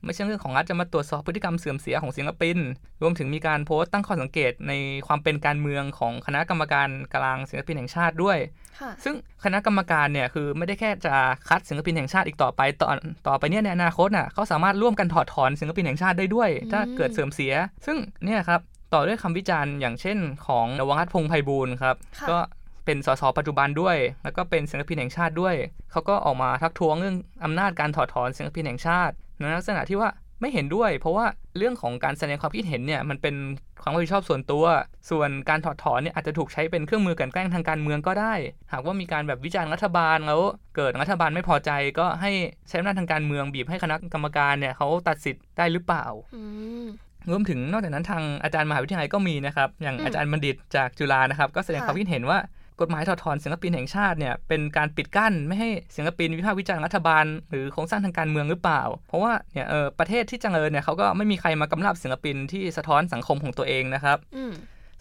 [0.05, 2.57] ไม่ใช่เรื่องของรัฐจะมาตรวจสอบพฤติกรรมเสื่อมเสียของศิลปิน
[3.01, 4.73] รวมถึงมีการโพสต์ตั้งข้อสังเกตใน
[5.07, 8.37] ความเป็นการเมืองของคณะกรรมการกลางศิลปินแห่งชาติด้วย
[8.79, 11.15] ค่ะซึ่งคณะกรรมการเนี่ยคือไม่ได้แค่จะ
[11.49, 12.89] คัดศิลปินแห่งชาติอีกต่อไปต่อ
[13.27, 17.53] ต่อไปเนี่ยในอนาคตน่ะเขาสามารถร่วมกันถอดถอนศิลปินแห่งชาติได้ด้วย ถ้าเกิดเสื่อมเสีย
[17.85, 18.61] ซึ่งเนี่ยครับ
[18.93, 22.37] ต่อด้วยคำวิจารณ์อย่างเช่น ของนวรัตน์พงษ์ไพบูลย์ครับค่ะก็
[22.85, 25.55] เป็นสสปัจจุบันด้วย แล้วก็เป็นศิลปินแห่งชาติด้วย
[25.91, 30.09] เขาก็ออกมาทักท้วงเรื่องอำนาจการถอดถอนศิลปินแห่งชาติในลักษณะที่ว่า
[30.41, 31.25] ไม่เห็นด้วย เพราะว่า
[31.57, 33.35] เรื่องของการแสดงความคิดเห็นเนี่ยมันเป็น
[33.81, 34.65] ความรับผิดชอบส่วนตัว
[35.09, 38.33] ส่วนการถอดถอนเนี่ยอาจจะถูกใช้เป็นเครื่องมือกลันแกล้งทางการเมืองก็ได้
[38.71, 40.41] หากว่ามีการแบบวิจารณ์รัฐบาลแล้ว
[40.75, 42.31] เกิดรัฐบาลไม่พอใจก็ให้
[42.69, 46.41] ใช้อำนาจทางการเมืองบีบให้คณะกรรมการเนี่ยเขาตัดสิทธิ์ได้หรือเปล่าอื
[46.83, 46.85] ม
[47.31, 52.39] รวมถึงนอกจากนั้นทางอาจารย์มหาวิทยาลัยก็มีนะครับ อย่างอืมอาจารย์บัณฑิตจากจุฬานะครับ ก็แสดงค่ะความคิดเห็นว่า
[52.81, 64.53] กฎหมายถอดถอนศิลปินแห่งชาติเนี่ยเป็นการปิดกั้นไม่ให้ศิลปินวิพากษ์วิจารณ์รัฐบาล หรือโครงสร้างทางการเมืองหรือเปล่า เพราะว่าเนี่ยเออประเทศที่เจริญเนี่ยเขาก็ไม่มีใครมากำราบศิลปินที่สะท้อนสังคมของตัวเองนะครับอืม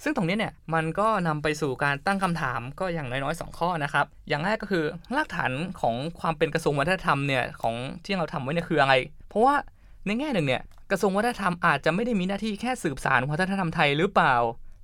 [0.02, 4.84] ซึ่งตรงนี้เนี่ยมันก็นำไปสู่การตั้งคำถามก็อย่างน้อยๆ 2 ข้อนะครับ อย่างแรกก็คือ
[5.16, 8.94] รากฐานของความเป็นกระทรวงวัฒนธรรมเนี่ยของที่เราทำไว้เนี่ยคืออะไร
[9.28, 9.54] เพราะว่า
[10.06, 14.34] ในแง่หนึ่งเนี่ยกระทรวงวัฒนธรรมอาจจะไม่ได้มีหน้าที่แค่สืบสานวัฒนธรรมไทยหรือเปล่า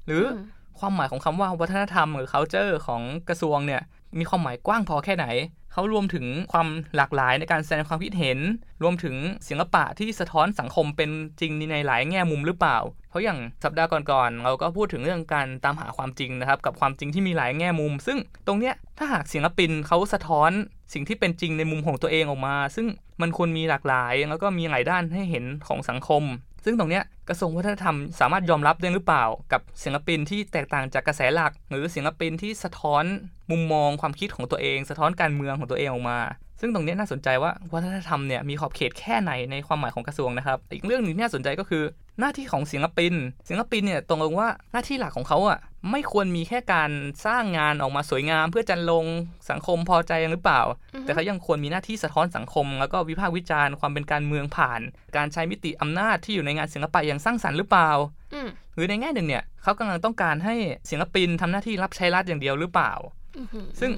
[0.06, 0.40] หรืออม
[0.78, 3.82] ความหมายของคำว่าวัฒนธรรมหรือ culture ของกระทรวงเนี่ย
[4.18, 5.26] มีความหมายกว้างพอแค่ไหน
[5.72, 8.38] เขารวมถึงความหลากหลายในการแสดงความคิดเห็น
[8.82, 9.16] รวมถึง
[9.48, 11.10] ศิลปะที่สะท้อนสังคมเป็น
[11.40, 12.78] จริงในหลายแง่มุมหรือเปล่า
[13.10, 20.50] เพราะอย่างสัปดาห์ก่อนๆ เราก็พูดถึงเรื่องการตามหาความจริงนะครับ กับความจริงที่มีหลายแง่มุม ซึ่งตรงเนี้ยถ้าหากศิลปินเขาสะท้อน
[20.92, 22.86] สิ่งที่เป็นจริงในมุมของตัวเองออกมา ซึ่ง
[23.20, 26.22] มันควรมีหลากหลาย แล้วก็มีหลายด้านให้เห็นของสังคม
[26.68, 33.04] ซึ่งตรงเนี้ยกระทรวงวัฒนธรรมสามารถยอมรับได้หรือเปล่า กับศิลปินที่แตกต่างจากกระแสหลัก หรือศิลปินที่สะท้อน
[33.50, 36.18] มุมมองความคิดของตัวเอง สะท้อนการเมืองของตัวเองออกมา
[36.60, 41.82] ซึ่งตรงเนี้ยน่าสนใจว่าวัฒนธรรมเนี่ยมีขอบเขตแค่ไหนในความหมายของกระทรวงนะครับ อีกเรื่องหนึ่งที่น่าสนใจก็คือ
[42.20, 43.14] หน้าที่ของศิลปิน
[43.48, 45.58] ศิลปินเนี่ยตรงลงว่าหน้าที่หลักของเขาอะ
[45.90, 46.90] ไม่ควรมีแค่การ
[47.26, 49.04] สร้างงานออกมาสวยงาม เพื่อจันลง
[49.50, 50.62] สังคมพอใจหรือเปล่า
[50.94, 54.80] อือฮึแต่เขายังควรมีหน้าที่สะท้อนสังคม แล้วก็วิพากษ์วิจารณ์ความเป็นการเมืองผ่าน
[55.16, 57.90] การใช้มิติอำนาจที่อยู่ในงานศิลปะอย่างสร้างสรรค์หรือเปล่า
[58.34, 60.54] อืมหรือในแง่หนึ่งเนี่ยเขากำลังต้องการให้
[60.90, 62.92] ศิลปินทำหน้าที่รับใช้รัฐอย่างเดียวหรือเปล่า
[63.38, 63.90] อือหือซึ่ง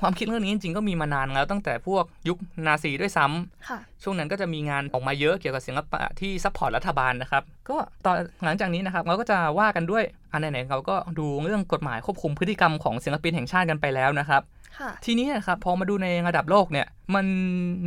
[0.00, 14.42] ความคิดเรื่องนี้จริงๆก็มีมานานแล้วตั้งแต่พวกยุคนาซีด้วยซ้ำค่ะช่วงนั้นก็จะมีงานออกมาเยอะเกี่ยวกับศิลปะที่ support รัฐบาลนะครับ ก็ตอนหลังจากนี้นะครับเราก็จะว่ากันด้วยอันไหนๆเราก็ดูเรื่องกฎหมายควบคุมพฤติกรรมของศิลปินแห่งชาติกันไปแล้วนะครับ
[14.80, 17.26] ค่ะทีนี้นะครับพอมาดูในระดับโลกเนี่ยมัน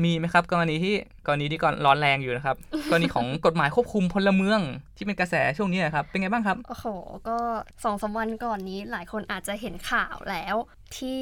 [0.04, 0.96] มีไหมครับกรณีที่
[1.26, 2.56] กรณีที่ก่อนร้อนแรงอยู่นะครับ
[2.90, 4.62] กรณีของกฎหมายควบคุมพลเมือง
[4.98, 6.86] ที่เป็นกระแสช่วงนี้นะครับเป็นไงบ้างครับโอ้โห
[7.28, 7.38] ก็
[7.84, 10.56] สองสามวันก่อนนี้หลายคนอาจจะเห็นข่าวแล้ว
[10.98, 11.22] ที่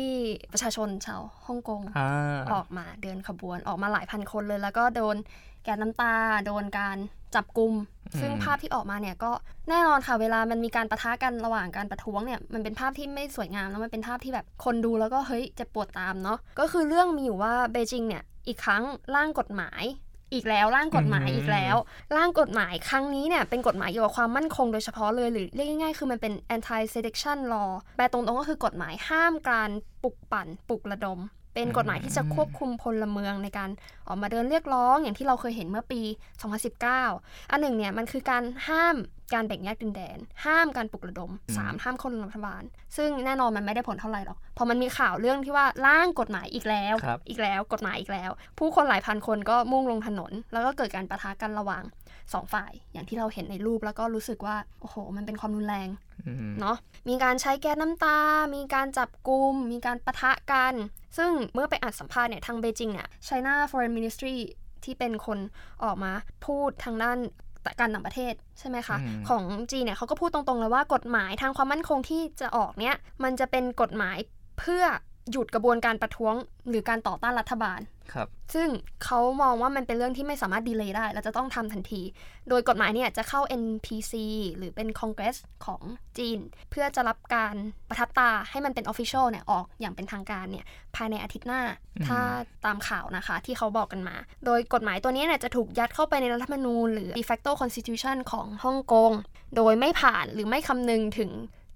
[0.52, 5.16] ประชาชนชาวฮ่องกงอ่าออกมาเดินขบวนออกมาหลายพันคนเลยแล้วก็โดน
[5.64, 6.14] แก๊สน้ำตา
[6.46, 6.98] โดนการ
[7.36, 7.74] จับกลุ่ม
[8.14, 9.32] อืมซึ่งภาพที่ออกมาเนี่ยก็
[9.70, 18.84] แน่นอนค่ะเวลามันมีการประทะกันระหว่างการประท้วงเนี่ยมันเป็นภาพที่ไม่สวยงามแล้วมันเป็นภาพที่แบบคนดูแล้วก็เฮ้ยเจ็บปวดตามเนาะก็คือเรื่องมีอยู่ว่าเบจิงเนี่ยอีกครั้ง
[19.16, 19.84] ร่างกฎหมาย
[20.34, 21.76] อีกแล้วร่างกฎหมายอีกแล้ว
[22.18, 29.70] ร่างกฎหมายครั้งนี้เนี่ยเป็นกฎหมายเกี่ยวกับความมั่นคงโดยเฉพาะเลยหรือเรียกง่ายๆคือมันเป็น anti sedition law แปลตรงๆก็คือกฎหมายห้ามการ
[30.04, 31.20] ปลุกปั่นปลุกระดม
[31.58, 33.70] เป็นกฎหมายที่จะควบคุมพลเมืองในการ
[34.08, 36.02] ออกมาเดินเรียกร้องอย่างที่เราเคยเห็นเมื่อปี
[36.76, 38.96] 2019 อันหนึ่งเนี่ยมันคือการห้าม
[39.34, 42.64] การแบ่งแยกดินแดน ห้ามการปลุกระดม 3 ห้ามคนรัฐบาล
[42.98, 51.84] ซึ่งแน่นอนมันไม่ได้ผลเท่าไหร่หรอกพอมันมีข่าวเรื่องที่ว่าร่างกฎหมายอีกแล้วครับอีกแล้วกฎหมายอีกแล้ว ผู้คนหลายพันคนก็มุ่งลงถนน แล้วก็เกิดการประทะกันระหว่าง
[52.34, 55.90] สองฝ่าย อย่างที่เราเห็นในรูปแล้วก็รู้สึกว่า โอ้โห มันเป็นความรุนแรง
[56.28, 56.78] อืมเนาะ
[57.10, 58.18] มีการใช้แก๊สน้ำตา
[58.56, 60.74] มีการจับกลุ่มมีการประทะกัน
[61.18, 64.36] ซึ่งเมื่อไปอ่านสัมภาษณ์เนี่ยทางเบจิงเนี่ย China Foreign Ministry
[64.84, 65.40] ที่เป็นคน
[65.84, 66.12] ออกมา
[66.46, 67.18] พูดทางด้าน
[67.80, 74.18] การต่างประเทศใช่ไหมคะอืมของจีนเนี่ยเขาก็พูดตรงๆเลยว่ากฎหมายทางความมั่นคงที่จะออกเนี่ยมันจะเป็นกฎหมาย
[74.60, 74.84] เพื่อ
[75.32, 76.34] หยุดกระบวนการประท้วง
[76.70, 77.80] หรือการต่อต้านรัฐบาล
[78.14, 78.70] ครับ ซึ่ง
[79.04, 82.02] เขามองว่ามันเป็นเรื่องที่ไม่สามารถดีเลย์ได้ และจะต้องทำทันที
[82.50, 84.14] โดยกฎหมายเนี่ยจะเข้า NPC
[84.58, 85.82] หรือเป็นคอนเกรสของ
[86.18, 86.40] จีน
[86.72, 87.56] เพื่อจะรับการ
[87.90, 91.62] ประทับตาให้มันเป็น Official เนี่ยออกอย่างเป็นทางการเนี่ยภายในอาทิตย์หน้า
[91.96, 92.20] อืมถ้า
[92.66, 99.12] ตามข่าวนะคะที่เขาบอกกันมา โดยกฎหมายตัวนี้เนี่ยจะถูกยัดเข้าไปในรัฐธรรมนูญหรือ de facto constitution ของฮ่องกง
[99.56, 101.32] โดยไม่ผ่านหรือไม่คำนึงถึง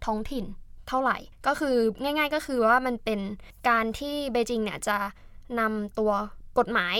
[0.05, 0.45] ท้องถิ่น
[0.91, 3.19] เท่าไหร่ ก็คือง่าย ๆ ก็คือว่ามันเป็น
[3.69, 4.97] การที่เบจิงเนี่ยจะ
[5.59, 6.11] นำตัว
[6.59, 6.95] กฎหมาย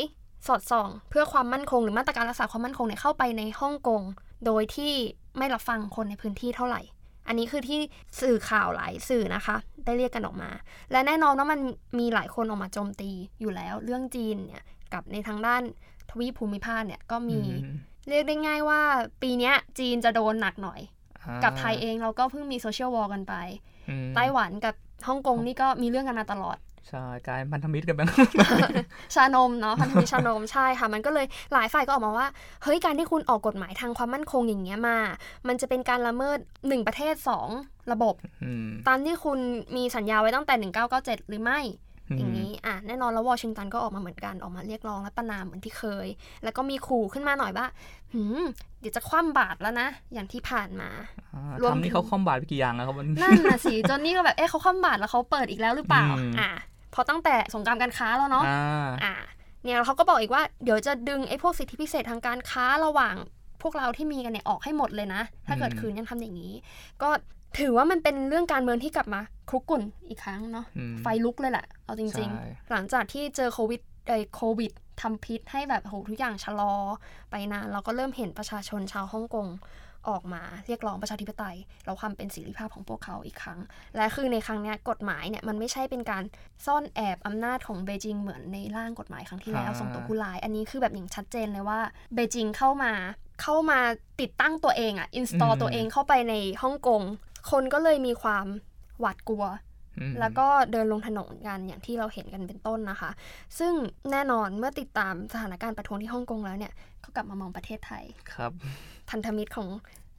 [0.48, 4.02] สอดส่อง เพื่อความมั่นคงหรือมาตรการรักษาความมั่นคงเนี่ยเข้าไปในฮ่องกง
[4.46, 4.94] โดยที่
[5.38, 6.82] ไม่รับฟังคนในพื้นที่เท่าไหร่
[7.28, 7.80] อันนี้คือที่
[8.22, 10.50] สื่อข่าวหลายสื่อนะคะ ได้เรียกกันออกมา
[10.92, 11.60] และแน่นอนว่ามัน
[12.00, 15.62] มีหลายคนออกมาโจมตีอยู่แล้ว เรื่องจีนเนี่ยกับในทางด้าน
[16.10, 17.78] ทวีปภูมิภาคเนี่ยก็มีอืม
[18.10, 18.82] เรียกได้ง่ายว่า
[19.22, 20.82] ปีเนี้ยจีนจะโดนหนักหน่อย
[21.22, 23.34] อ่ากับไทยเองเราก็เพิ่งมีโซเชียลวอลกันไป
[23.71, 23.71] อืม
[24.16, 24.76] ไต้หวันกับ
[25.08, 26.58] ฮ่องกงนี่ก็มีเรื่องกันมาตลอด
[26.90, 28.02] ใช่กลายพันธมิตรกันไป
[29.16, 32.28] ชานมเนาะพันธมิตรชานมใช่ค่ะ มันก็เลยหลายฝ่ายก็ออกมาว่า
[32.64, 34.98] เฮ้ยการที่คุณออกกฎหมายทางความมั่นคงอย่างเงี้ยมา
[35.48, 37.48] มันจะเป็นการละเมิดหนึ่งประเทศสอง
[37.92, 39.40] ระบบอืมตามที่คุณ
[39.76, 41.60] มีสัญญาไว้ตั้งแต่ 1997 หรือไม่
[42.12, 46.08] อืมอย่างนี้อะแน่นอนแล้ววอชิงตันก็ออกมาเหมือนกันออกมาเรียกร้องและประนามเหมือนที่เคย
[46.44, 47.66] แล้วก็มีขู่ขึ้นมาหน่อยว่า
[48.14, 48.42] หืม
[48.80, 50.90] เดี๋ยวจะคว่ำบาตรแล้วนะ อย่างที่ผ่านมา
[51.34, 56.50] อ่ารวมทำถึนี่งเขาคอมบาทไปกี่อย่างแล้วครับมันนั่นน่ะสิจนนี่ก็แบบเอ๊ะเขาคว่ำบาตรแล้วเขาเปิดอีกแล้วหรือเปล่าอืมอะ
[56.92, 59.14] เพราะตั้งแต่สงครามการค้าแล้วเนาะอ่าอะ
[59.64, 63.16] เนี่ยเขาก็บอกอีกว่าเดี๋ยวจะดึงไอ้พวกสิทธิพิเศษทางการค้าระหว่าง
[63.62, 66.54] พวกเราที่มีกันเนี่ยออกให้หมดเลยนะ ถ้าเกิดอืมคืนยังทำอย่างนี้
[67.02, 67.10] ก็
[67.60, 76.74] ถือว่ามันเป็นเรื่องการเมืองที่กลับมาคลุกกลุ่นอีกครั้งเนาะอืมไฟลุกเลยแหละเอาจริงใช่ๆหลังจากที่เจอโควิดไอโควิดทำพิษให้แบบโหทุกอย่างชะลอ
[77.32, 79.48] ไปนานเราก็เริ่มเห็นประชาชนชาวฮ่องกง
[80.10, 83.60] ออกมาเรียกร้องประชาธิปไตยแล้วความเป็นเสรีภาพของพวกเขาอีกครั้ง
[83.96, 86.24] และคือในครั้งเนี้ยกฎหมายเนี่ยมันไม่ใช่เป็นการ
[86.66, 91.80] ซ่อนแอบอำนาจของเบจิงเหมือนในร่างกฎหมายครั้งที่แล้วอ่าส่งตัวผู้ร้าย อันนี้คือแบบอย่างชัดเจนเลยว่า
[92.14, 92.92] เบจิงเข้ามา
[93.42, 93.80] เข้ามา
[94.22, 96.34] ติดตั้งตัวเองอะอินสตอลตัวเองเข้าไปใน
[96.64, 97.02] ฮ่องกง
[97.52, 98.46] คนก็เลยมีความ
[99.00, 99.46] หวาดกลัว
[100.00, 103.12] อืมแล้วก็เดินลงถนนกันอย่างที่เราเห็นกันเป็นต้นนะคะ
[103.60, 103.74] ซึ่ง
[104.12, 106.74] แน่นอนเมื่อติดตามสถานการณ์ประท้วงที่ฮ่องกงแล้วเนี่ย
[107.04, 108.52] ก็กลับมามองประเทศไทยครับ
[109.10, 109.70] พันธมิตรของ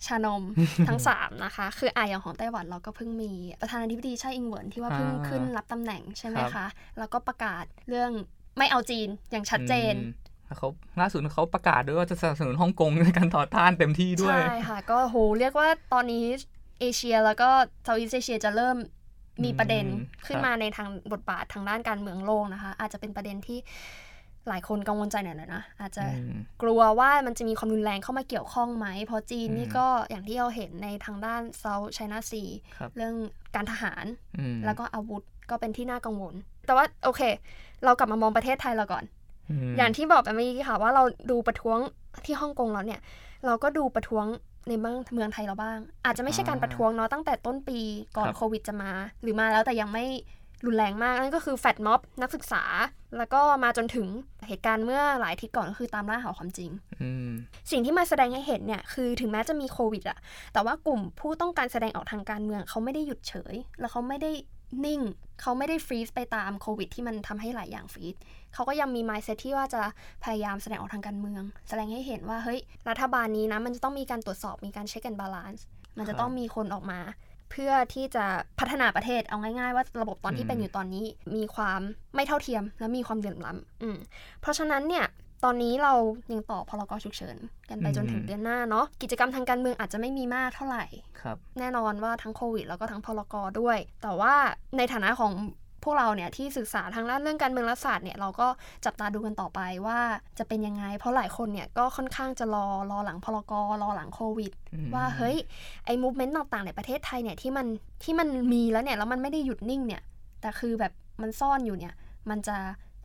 [0.07, 0.43] ชานม
[0.89, 8.11] ทั้ง 3 นะคะ คืออะอย่างของไต้หวันเราก็เพิ่งมี ประธานาธิบดีไช่อิงเหวินที่ว่าเพิ่งอ่าขึ้นรับตำแหน่งใช่ไหมครัคะบแล้วก็ประกาศเรื่อง
[8.59, 10.15] ไม่เอาจีนอย่างชัดเจนอืม
[10.47, 10.69] แล้วเขา
[11.01, 16.25] ล่าสุดเขาประกาศด้วยว่าจะสนับสนุนฮ่องกงในการต่อต้านเต็มที่ด้วย ใช่ค่ะ ก็โหเรียกว่าตอนนี้
[16.83, 17.49] เอเชียแล้วก็
[17.85, 18.77] เซาท์อีสเอเชียจะเริ่ม
[19.45, 23.59] มีประเด็นอืมขึ้นมาในทางบทบาททางด้านการเมืองโลกนะคะ อาจจะเป็นประเด็นที่
[24.49, 32.43] หลายคนกังวลใจหน่อยนะ อาจจะอืมกลัวว่ามันจะมีความรุนแรงเข้ามาเกี่ยวข้องไหม เพราะจีนนี่อืมก็อย่างที่เราเห็นในทางด้านเซาท์ไชน่าซี
[32.77, 33.15] ครับเรื่อง
[33.55, 34.05] การทหาร
[34.39, 36.35] อืมแล้วก็อาวุธก็เป็นที่น่ากังวล
[36.67, 37.23] แต่ว่าโอเค
[37.85, 39.05] เรากลับมามองประเทศไทยเราก่อน
[39.71, 41.79] มอย่างที่บอกไปเมื่อกี้ค่ะว่าเราดูประท้วง
[42.25, 43.01] ที่ฮ่องกงแล้วเนี่ย
[43.47, 44.27] เราก็ดูประท้วง
[44.69, 47.79] ในบ้างเมืองไทยเราบ้าง อาจจะไม่ใช่การประท้วงเนาะตั้งแต่ต้นปี
[48.17, 48.91] ก่อนโควิดจะมา
[49.23, 50.05] หรือมาแล้วแต่ยังไม่
[50.67, 52.63] รุนแรงมากนั่นก็คือแฟดม็อบนักศึกษา
[53.19, 54.07] แล้วก็มาจนถึง
[54.49, 56.71] เหตุการณ์เมื่อหลายอาทิตย์ก่อนก็คือตามล่าหาความจริง
[57.03, 57.31] อืม
[57.71, 60.19] สิ่งที่มาแสดงให้เห็นเนี่ยคือถึงแม้จะมีโควิดอะ
[60.53, 64.33] แต่ว่ากลุ่มผู้ต้องการแสดงออกทางการเมืองเขาไม่ได้หยุดเฉย แล้วเขาไม่ได้
[64.85, 65.01] นิ่ง
[65.41, 68.15] เขาไม่ได้ฟรีซไปตามโควิด ที่มันทำให้หลายอย่างฟรีซ
[68.55, 69.83] เขาก็ยังมี mindset ที่ว่าจะ
[70.25, 75.65] พยายามแสดงออกทางการเมือง แสดงให้เห็นว่าเฮ้ยรัฐบาลนี้นะมันจะต้องมีการตรวจสอบมีการ check and balance
[75.99, 77.01] มันจะต้องมีคนออกมา
[77.53, 78.25] เพื่อที่จะ
[78.59, 81.05] พัฒนาประเทศเอาง่ายๆ ว่าระบบตอนที่เป็นอยู่ตอนนี้
[81.37, 81.81] มีความ
[82.15, 83.97] ไม่เท่าเทียม และมีความเหลื่อมล้ำอืม
[84.41, 85.07] เพราะฉะนั้นเนี่ย
[85.45, 85.95] ตอนนี้เรา
[86.33, 87.37] ยังต่อพรกฉุกเฉิน
[87.71, 90.85] กันไปจนถึงเดือนหน้าเนาะกิจกรรมทางการเมืองอาจจะไม่มีมากเท่าไหร่
[91.21, 94.35] ครับแน่นอนว่าทั้งโควิดแล้วก็ทั้งพรกด้วย แต่ว่า
[94.77, 95.33] ในฐานะของ
[95.85, 98.49] พวกเราเนี่ยที่ศึกษาทางด้านเรื่องการเมืองรัฐศาสตร์เนี่ยเราก็
[98.85, 99.99] จับตาดูกันต่อไปว่า
[100.39, 105.37] จะเป็นยังไง เพราะหลายคนเนี่ยก็ค่อนข้างจะรอรอหลังพรกรอหลังโควิดอืมว่าเฮ้ย
[105.87, 107.67] ไอ้มูฟเมนต์ต่างๆในประเทศไทยเนี่ยที่มัน
[108.05, 110.03] ที่มันมีแล้วเนี่ยแล้วมันไม่ได้หยุดนิ่งเนี่ย
[110.41, 110.93] แต่คือแบบ
[111.23, 111.95] มันซ่อนอยู่เนี่ย
[112.31, 112.57] มันจะ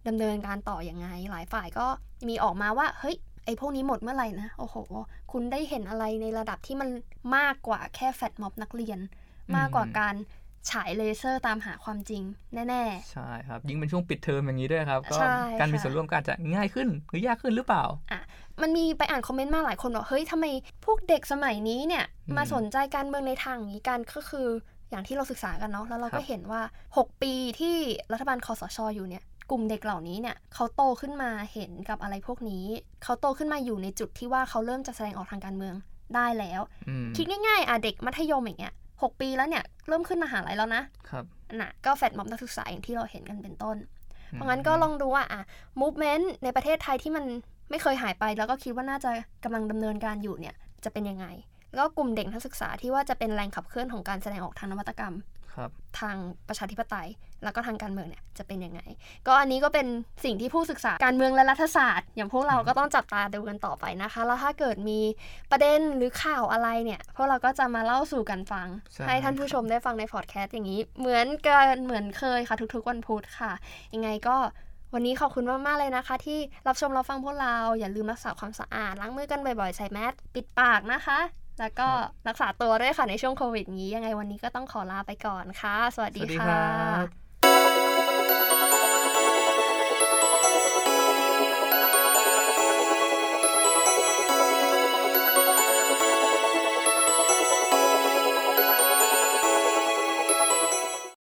[0.07, 1.87] ดำเนินการต่ออยังไง หลายฝ่ายก็
[2.27, 4.75] มีออกมาว่าเฮ้ยไอ้พวกนี้หมดเมื่อไหร่นะโอ้โห
[5.31, 6.89] คุณได้เห็นอะไรในระดับที่มัน
[7.35, 8.99] มากกว่าแค่แฟลช ม็อบนักเรียน
[9.55, 10.15] มากกว่าการ
[10.71, 12.23] ฉายเลเซอร์ตามหาความจริง
[12.69, 20.45] แน่ใช่ครับ ยิ่งเป็นช่วงปิดเทอมอย่างนี้ด้วยครับ ก็ใช่การมีค่ะส่วนร่วมก็อาจจะง่ายขึ้นหรือยากขึ้นหรือเปล่าๆมันมีไปอ่านคอมเมนต์มาหลายคนบอกเฮ้ยทำไม
[20.85, 24.47] พวกเด็กสมัยนี้เนี่ยอืมมาสนใจการเมืองในทางนี้กันก็คือ
[24.89, 26.61] อย่างที่เราศึกษากันเนาะแล้วเราครัก็บเห็นว่า
[26.95, 27.75] 6 ปีที่
[28.11, 32.65] รัฐบาลคอสชอยู่เนี่ยกลุ่มเด็กเหล่านี้เนี่ยเขาโตขึ้นมาเห็นกับอะไรพวกนี้
[33.03, 35.75] เขาโตขึ้นมาอยู่ในจุดที่ว่าเขาเริ่มจะแสดงออกทางการเมือง
[36.15, 41.25] ได้แล้วอืมคิดง่ายๆอะเด็กมัธยมอย่างเงี้ย หกปีแล้วเนี่ย เริ่มขึ้นมหาลัยแล้วนะครับ
[41.59, 43.77] น่ะก็แฟดม็อบนักศึกษาอย่างที่เราเห็นกันเป็นต้น
[44.31, 45.41] เพราะงั้นก็ลองดูว่าอะ
[45.81, 47.25] movement ในประเทศไทยที่มัน
[47.69, 49.11] ไม่เคยหายไป แล้วก็คิดว่าน่าจะ
[49.43, 51.25] กำลังดำเนินการอยู่เนี่ยจะเป็นยังไง
[51.73, 55.36] แล้วก็กลุ่มเด็กนักศึกษาที่ว่าจะเป็นแรงขับเคลื่อนของการแสดงออกทางนวัตกรรมครับ
[55.99, 57.09] ทางประชาธิปไตย
[57.43, 58.81] แล้วก็ทางการเมืองเนี่ยจะเป็นยังไง
[59.27, 59.87] ก็อันนี้ก็เป็น
[60.25, 64.99] สิ่งที่ผู้ศึกษาการเมืองและรัฐศาสตร์ อย่างพวกเราก็ต้องจับตาดูกันต่อไปนะคะ แล้วถ้าเกิดมี
[65.51, 73.51] ประเด็นหรือข่าวอะไรเนี่ย พวกเราก็จะมาเล่าสู่กันฟังใช่ให้ท่านผู้ชมได้ฟังในพอดแคสต์อย่างนี้ เหมือนกันเหมือนเคยค่ะ ทุกๆวันพุธค่ะ
[73.93, 74.37] ยังไงก็
[74.93, 81.19] วันนี้ขอบคุณมาก ๆ เลยนะคะ ที่รับชมรับฟังพวกเราอย่าลืมรักษาความสะอาดล้างมือกันบ่อยๆใส่แมสปิดปากนะคะ
[81.57, 81.83] แล้วก็
[82.27, 86.57] รักษาตัวด้วยค่ะในช่วงโควิดนี้ ยังไงวันนี้ก็ต้องขอลาไปก่อนค่ะ สวัสสดีวัสดีคค่ะรั
[87.05, 87.26] บ